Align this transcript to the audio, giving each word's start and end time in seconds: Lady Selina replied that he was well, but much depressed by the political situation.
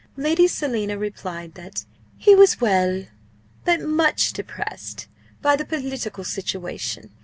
Lady 0.17 0.47
Selina 0.47 0.97
replied 0.97 1.53
that 1.53 1.85
he 2.17 2.33
was 2.33 2.59
well, 2.59 3.05
but 3.65 3.79
much 3.79 4.33
depressed 4.33 5.07
by 5.43 5.55
the 5.55 5.63
political 5.63 6.23
situation. 6.23 7.11